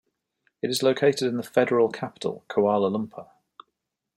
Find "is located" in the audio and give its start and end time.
0.71-1.27